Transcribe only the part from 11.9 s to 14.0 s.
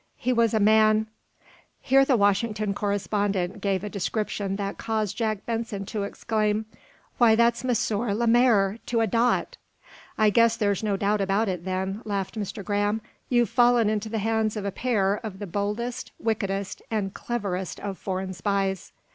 laughed Mr. Graham. "You've fallen